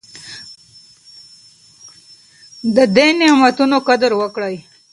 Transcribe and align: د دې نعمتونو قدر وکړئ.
د 2.75 2.77
دې 2.95 3.07
نعمتونو 3.19 3.77
قدر 3.87 4.11
وکړئ. 4.21 4.55